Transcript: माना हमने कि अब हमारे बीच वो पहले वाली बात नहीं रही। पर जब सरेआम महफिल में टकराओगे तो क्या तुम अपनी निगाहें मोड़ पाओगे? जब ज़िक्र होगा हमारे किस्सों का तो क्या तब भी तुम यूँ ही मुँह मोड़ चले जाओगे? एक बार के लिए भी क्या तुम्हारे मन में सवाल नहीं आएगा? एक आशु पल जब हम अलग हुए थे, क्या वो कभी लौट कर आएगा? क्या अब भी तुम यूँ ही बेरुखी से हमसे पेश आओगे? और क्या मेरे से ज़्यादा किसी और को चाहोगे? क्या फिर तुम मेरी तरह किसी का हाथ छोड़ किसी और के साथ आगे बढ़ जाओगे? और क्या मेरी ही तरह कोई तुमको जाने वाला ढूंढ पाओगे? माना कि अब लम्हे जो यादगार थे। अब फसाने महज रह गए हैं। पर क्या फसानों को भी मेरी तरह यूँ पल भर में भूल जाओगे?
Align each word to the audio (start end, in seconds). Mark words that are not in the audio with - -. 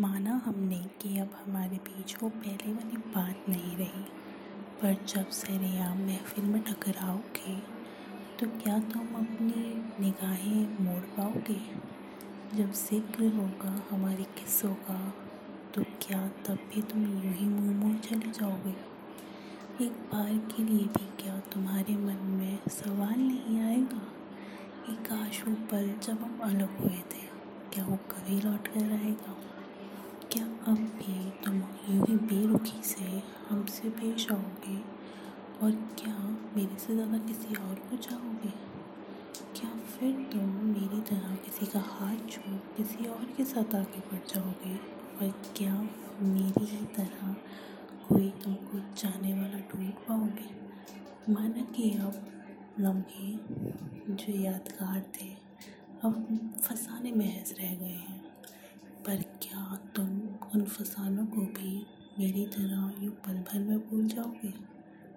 माना 0.00 0.40
हमने 0.44 0.76
कि 1.00 1.18
अब 1.18 1.30
हमारे 1.36 1.76
बीच 1.78 2.16
वो 2.22 2.28
पहले 2.28 2.72
वाली 2.72 2.96
बात 3.14 3.48
नहीं 3.48 3.76
रही। 3.76 4.04
पर 4.82 4.96
जब 5.08 5.30
सरेआम 5.30 5.98
महफिल 5.98 6.44
में 6.44 6.62
टकराओगे 6.62 7.56
तो 8.38 8.46
क्या 8.62 8.78
तुम 8.92 9.14
अपनी 9.14 9.64
निगाहें 10.00 10.78
मोड़ 10.80 11.02
पाओगे? 11.16 11.60
जब 12.54 12.72
ज़िक्र 12.72 13.28
होगा 13.36 13.74
हमारे 13.90 14.24
किस्सों 14.38 14.74
का 14.88 14.98
तो 15.74 15.82
क्या 16.02 16.26
तब 16.46 16.58
भी 16.74 16.82
तुम 16.82 17.02
यूँ 17.04 17.34
ही 17.34 17.48
मुँह 17.48 17.76
मोड़ 17.76 17.96
चले 17.98 18.30
जाओगे? 18.30 18.74
एक 19.84 19.92
बार 20.12 20.36
के 20.48 20.62
लिए 20.62 20.86
भी 20.88 21.06
क्या 21.22 21.38
तुम्हारे 21.52 21.96
मन 21.98 22.26
में 22.30 22.58
सवाल 22.70 23.18
नहीं 23.18 23.60
आएगा? 23.60 24.02
एक 24.90 25.12
आशु 25.12 25.54
पल 25.70 25.94
जब 26.02 26.22
हम 26.22 26.40
अलग 26.42 26.80
हुए 26.80 26.98
थे, 27.12 27.26
क्या 27.72 27.84
वो 27.84 27.96
कभी 28.10 28.40
लौट 28.40 28.68
कर 28.68 28.92
आएगा? 28.92 29.36
क्या 30.32 30.44
अब 30.44 30.74
भी 30.74 31.30
तुम 31.44 31.54
यूँ 31.90 32.06
ही 32.06 32.16
बेरुखी 32.16 32.82
से 32.82 33.22
हमसे 33.48 33.88
पेश 33.88 34.32
आओगे? 34.32 34.76
और 35.62 35.70
क्या 35.70 36.14
मेरे 36.56 36.78
से 36.78 36.94
ज़्यादा 36.94 37.18
किसी 37.18 37.54
और 37.54 37.74
को 37.74 37.96
चाहोगे? 37.96 38.48
क्या 39.56 39.70
फिर 39.70 40.12
तुम 40.32 40.48
मेरी 40.48 41.00
तरह 41.00 41.34
किसी 41.34 41.66
का 41.66 41.80
हाथ 41.80 42.16
छोड़ 42.30 42.54
किसी 42.76 43.06
और 43.06 43.24
के 43.36 43.44
साथ 43.44 43.74
आगे 43.74 44.00
बढ़ 44.00 44.34
जाओगे? 44.34 44.74
और 45.16 45.30
क्या 45.56 45.88
मेरी 46.22 46.64
ही 46.64 46.84
तरह 46.96 47.36
कोई 48.08 48.30
तुमको 48.30 48.78
जाने 48.78 49.34
वाला 49.34 49.58
ढूंढ 49.58 49.90
पाओगे? 49.90 50.50
माना 51.32 51.62
कि 51.62 51.90
अब 51.90 52.26
लम्हे 52.80 53.32
जो 54.14 54.40
यादगार 54.40 55.00
थे। 55.00 55.28
अब 56.04 56.40
फसाने 56.62 57.12
महज 57.12 57.54
रह 57.60 57.74
गए 57.74 58.02
हैं। 58.08 58.20
पर 59.06 59.16
क्या 59.16 59.81
फसानों 60.72 61.26
को 61.26 61.40
भी 61.40 61.70
मेरी 62.18 62.44
तरह 62.46 63.04
यूँ 63.04 63.12
पल 63.24 63.34
भर 63.34 63.58
में 63.60 63.78
भूल 63.78 64.06
जाओगे? 64.08 64.52